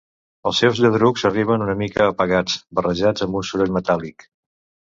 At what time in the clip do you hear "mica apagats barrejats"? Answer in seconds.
1.83-3.29